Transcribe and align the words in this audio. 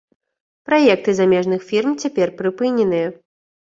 Праекты 0.69 1.15
замежных 1.21 1.59
фірм 1.69 1.95
цяпер 2.01 2.37
прыпыненыя. 2.43 3.19